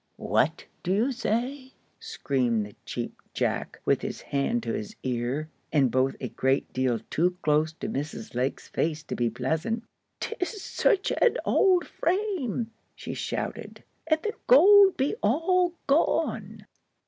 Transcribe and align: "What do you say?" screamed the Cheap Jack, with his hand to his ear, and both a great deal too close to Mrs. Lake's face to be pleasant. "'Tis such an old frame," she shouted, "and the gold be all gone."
"What 0.17 0.65
do 0.81 0.91
you 0.91 1.11
say?" 1.11 1.73
screamed 1.99 2.65
the 2.65 2.75
Cheap 2.87 3.21
Jack, 3.35 3.79
with 3.85 4.01
his 4.01 4.19
hand 4.21 4.63
to 4.63 4.73
his 4.73 4.95
ear, 5.03 5.51
and 5.71 5.91
both 5.91 6.15
a 6.19 6.29
great 6.29 6.73
deal 6.73 6.99
too 7.11 7.37
close 7.43 7.71
to 7.73 7.87
Mrs. 7.87 8.33
Lake's 8.33 8.67
face 8.67 9.03
to 9.03 9.15
be 9.15 9.29
pleasant. 9.29 9.83
"'Tis 10.19 10.59
such 10.59 11.11
an 11.21 11.37
old 11.45 11.85
frame," 11.85 12.71
she 12.95 13.13
shouted, 13.13 13.83
"and 14.07 14.19
the 14.23 14.33
gold 14.47 14.97
be 14.97 15.13
all 15.21 15.73
gone." 15.85 16.65